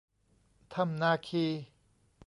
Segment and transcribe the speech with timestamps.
[0.73, 1.45] ถ้ำนาคี